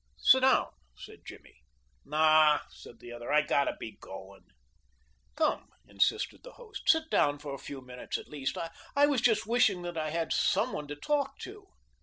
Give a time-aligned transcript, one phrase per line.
[0.17, 1.61] "Sit down," said Jimmy.
[2.03, 4.45] "Naw," said the other; "I gotta be goin'."
[5.35, 8.57] "Come," insisted the host; "sit down for a few minutes at least.
[8.95, 11.67] I was just wishing that I had someone to talk to."